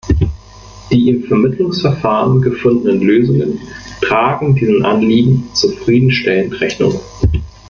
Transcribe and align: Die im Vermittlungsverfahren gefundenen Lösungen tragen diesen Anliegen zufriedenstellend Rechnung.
Die 0.91 1.09
im 1.09 1.23
Vermittlungsverfahren 1.25 2.41
gefundenen 2.41 3.01
Lösungen 3.01 3.59
tragen 4.01 4.55
diesen 4.55 4.83
Anliegen 4.83 5.47
zufriedenstellend 5.53 6.59
Rechnung. 6.59 6.99